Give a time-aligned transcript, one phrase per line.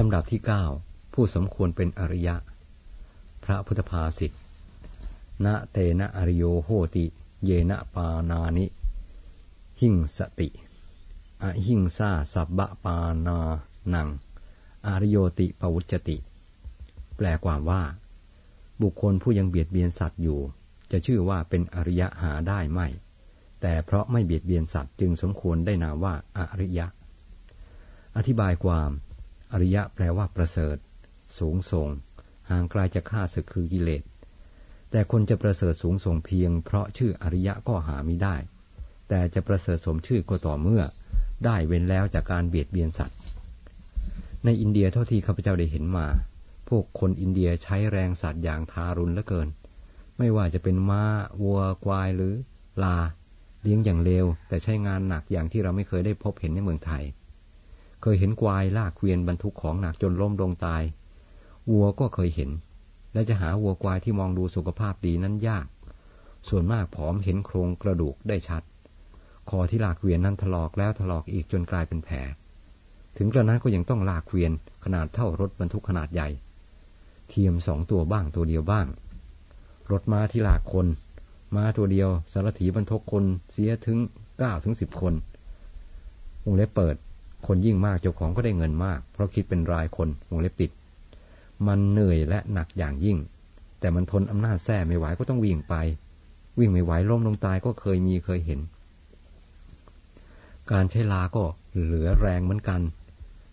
[0.00, 0.64] ลำดับที่เก้า
[1.14, 2.36] ผู้สมควรเป็นอริยะ
[3.44, 4.32] พระพุทธภาษิต
[5.44, 7.04] ณเตนะอริโยโหติ
[7.44, 8.66] เยนะปานานิ
[9.80, 10.48] หิงสติ
[11.42, 12.96] อหิงซาสับบะปา
[13.26, 13.38] นา
[13.94, 14.08] นัง
[14.86, 16.16] อริโยติปวุจติ
[17.16, 17.82] แปลความว่า
[18.82, 20.40] บุคคลผู้ยังเบียดเบียนสัตว์อยู่
[20.90, 22.86] จะชื่อว่าเป็นอริยะหาได้ไม่
[23.60, 26.86] แต่เพราะไม่เบียดเบียนสัตว์จึงสมควรได้นามว่าอริยะ
[28.16, 28.90] อธิบายความ
[29.52, 30.76] อริยะแปลว่าประเสริฐ
[31.38, 31.88] สูงส่ง
[32.50, 34.02] ห่างไกลจากข้าศึกคือกิเลส
[34.90, 38.36] แต่คนจะประเสริฐสูงส่งเพียง เพราะชื่ออริยะก็หาไม่ได้
[39.08, 40.82] แต่จะประเสริฐสมชื่อก็ต่อเมื่อ
[41.44, 43.18] ได้เว้นแล้วจากการเบียดเบียนสัตว์
[44.44, 46.06] ในอินเดียเท่าที่ข้าพเจ้าได้เห็นมา
[46.68, 49.48] พวกคนอินเดียใช้แรงสัตว์อย่างทารุณเหลือเกิน
[50.18, 51.02] ไม่ว่าจะเป็นม้า
[51.42, 52.34] วัว ควายหรือ
[52.82, 52.96] ลา
[53.62, 57.04] เลี้ยงอย่างเลวแต่ใช้งานหนักอย่างที่เราไม่เคยได้พบเห็นในเมืองไทย
[58.08, 60.82] เคยเห็นควายลากเกวียนบรรทุกของหนักจนล้มลงตาย
[61.70, 62.50] วัวก็เคยเห็น
[63.12, 65.66] และจะหาวัวควายที่มองดูสุขภาพดีนั้นยาก
[66.48, 68.62] ส่วนมากผอมเห็นโครงกระดูกได้ชัด
[69.48, 72.16] คอที่ลากเกวียนนั้นถลอกแล้วถลอกอีกจนกลายเป็นแผล
[73.16, 74.52] ถึงกระนั้นก็ยังต้องลากเกวียน
[74.84, 76.28] ขนาดเท่ารถบรรทุกขนาดใหญ่
[77.28, 78.86] เทียมสองตัวบ้างตัวเดียวบ้าง
[79.90, 80.86] รถม้าที่ลากคน
[81.54, 83.98] ม้าตัวเดียวสารถีบรรทุกคนเสียถึง
[84.38, 85.14] เก้าถึงสิบคน
[86.46, 86.96] วงเล็บเปิด
[87.46, 90.70] คนยิ่งมากเจ้าของก็ได้เงินมาก เพราะคิดเป็นรายคนวงเล็บปิด
[91.66, 93.18] มันเหนื่อยและหนักอย่างยิ่ง
[93.80, 95.74] แต่มันทนอำนาจแท้ไม่ไหวก็ต้องวิ่งไป
[96.58, 98.60] วิ่งไม่ไหวล้มลงตายก็เคยมีเคยเห็น
[100.72, 101.44] การใช้ลาก็
[101.82, 102.80] เหลือแรงเหมือนกัน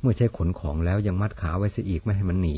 [0.00, 2.56] เมื่อใช้ขนของแล้วยังมัดขาไว้เสียอีกไม่ให้มันหนี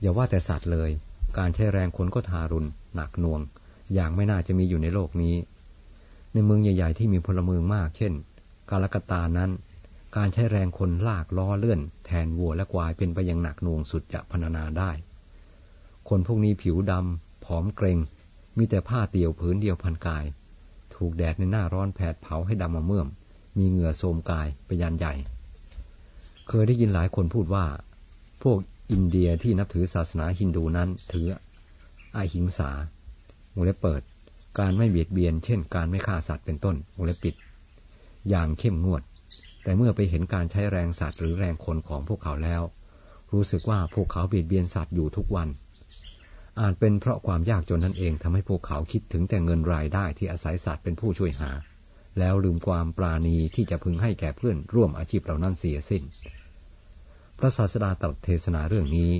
[0.00, 0.90] อย่าว่าแต่สัตว์เลย
[1.38, 3.40] การใช้แรงคนก็ทารุณหนักหน่วง
[3.94, 5.34] อย่างไม่น่าจะมีอยู่ในโลกนี้
[6.32, 8.12] ในเมืองใหญ่ ๆ ที่มีพลเมืองมาก เช่น
[8.70, 9.50] กาลกตานั้น
[10.16, 14.90] การใช้แรงคนลากล้อเลื่อน แทนวัวและควายเป็นไปอย่างหนักหน่วงสุดจะพรรณนาได้
[16.08, 17.98] คนพวกนี้ผิวดำผอมเกรง
[18.56, 20.24] มีแต่ผ้าเตี่ยวผืนเดียวพันกาย
[20.94, 23.08] ถูกแดดในหน้าร้อนแผดเผาให้ดำมาเมื่อม
[23.58, 25.14] มีเหงื่อโทมกายไปยันใหญ่
[26.48, 27.66] เคยได้ยินหลายคนพูดว่า
[28.42, 28.58] พวก
[28.92, 31.26] อินเดียที่นับถือศาสนาฮินดูนั้นถือ
[32.16, 32.70] อาหิงสา
[33.54, 34.02] วงเล็บเปิด
[34.58, 37.34] การไม่เบียดเบียน เช่น การไม่ฆ่าสัตว์เป็นต้นวงเล็บปิด
[38.28, 39.02] อย่างเข้มงวด
[39.66, 42.62] แต่เมื่อไปเห็นการใช้แรงสัตว์หรือแรงคนของพวกเขาแล้ว
[43.32, 45.48] รู้สึกว่าพวกเขาเบียดเบียนสัตว์อยู่ทุกวัน
[46.60, 51.50] อาจเป็นเพราะความยากจนนั่นเองทำให้พวกเขาคิดถึงแต่เงินรายได้ที่อาศัยสัตว์เป็นผู้ช่วยหา
[52.18, 56.02] แล้วลืมความปราณีที่จะพึงให้แก่เพื่อนร่วมอาชีพเหล่านั้นเสียสิ้น
[57.38, 59.10] พระศาสดาตรัสเทศนาเรื่องนี้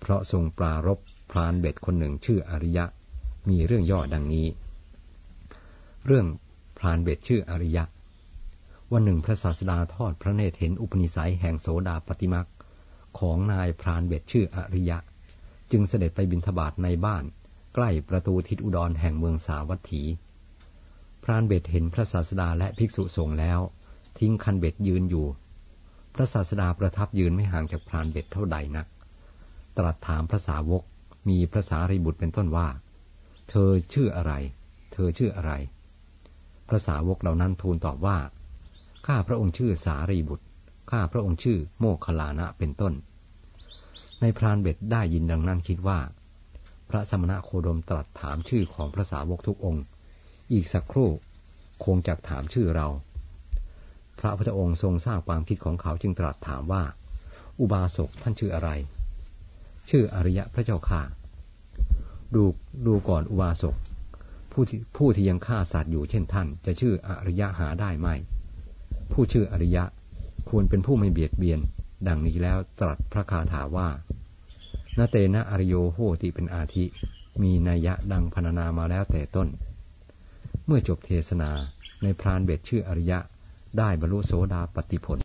[0.00, 0.98] เพราะทรงปรารบ
[1.30, 2.84] พรานเบ็ดคนหนึ่งชื่ออริยะ
[3.48, 4.46] มีเรื่องย่อดังนี้
[6.06, 6.26] เรื่อง
[6.78, 7.84] พรานเบ็ดชื่ออริยะ
[8.92, 12.48] วันหนึ่งพระศาสดาทอดพระเนตรเห็นอุปนิสัยแห่งโสดาปฏิมัก
[13.18, 14.98] ของนายพรานเบ็ดชื่ออริยะ
[15.70, 17.24] จึงเสด็จไปบินทบาทในบ้าน
[17.74, 20.02] ใกล้ประตูทิศอุดรแห่งเมืองสาวัตถี
[21.24, 23.60] พรานเบ็ดเห็นพระศาสดาและภิกษุสงฆ์แล้ว
[24.18, 25.26] ทิ้งคันเบ็ดยืนอยู่
[26.14, 28.86] พระศาสดาประทับยืนไม่ห่างจากพรานเบ็ดเท่าใดนัก
[29.76, 30.82] ตรัสถามพระสาวก
[31.28, 32.68] มีพระสารีบุตรเป็นต้นว่า
[33.50, 34.32] เธอชื่ออะไร
[34.92, 35.52] เธอชื่ออะไร
[36.68, 38.18] พระสาวกเหล่านั้นทูลตอบว่า
[39.06, 40.46] ข้าพระองค์ชื่อสารีบุตร
[40.90, 42.94] ข้าพระองค์ชื่อโมคคัลลานะเป็นต้น
[44.20, 45.98] ในพรานเบ็ดได้ยินดังนั้นคิดว่า
[46.90, 49.84] พระสมณะโคดมตรัสถามชื่อของพระสาวกทุกองค์
[50.52, 51.10] อีกสักครู่
[51.84, 52.88] คงจะถามชื่อเรา
[54.20, 56.82] พระพุทธองค์ทรงทราบความคิดของเขาจึงตรัสถามว่า
[57.60, 58.70] อุบาสกท่านชื่ออะไร
[59.90, 61.02] ชื่ออริยะพระเจ้าข่า
[62.34, 62.44] ดู
[62.86, 63.74] ดูก่อนอุบาสก
[64.52, 68.08] ผู้ที่ผู้ที่ยังฆ่าสัตว์อยู่เช่นท่าน จะชื่ออริยะหาได้ไหม
[69.12, 69.84] ผู้ชื่ออริยะ
[70.48, 71.60] ควรเป็นผู้ไม่เบียดเบียน
[72.08, 73.88] ดังนี้แล้วตรัสพระคาถาว่า
[74.98, 76.84] นาเตนะอริโยโหติเป็นอาทิ
[77.42, 79.48] มีนัยยะดังพรรณนามาแล้วแต่ต้น
[80.66, 81.50] เมื่อจบเทศนา
[82.02, 83.18] ในพรานเบ็ดชื่ออริยะ
[83.78, 85.20] ได้บรรลุโสดาปติผล